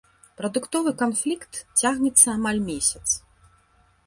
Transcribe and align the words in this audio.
Прадуктовы 0.39 0.93
канфлікт 1.01 1.53
цягнецца 1.83 2.27
амаль 2.37 2.63
месяц. 2.71 3.05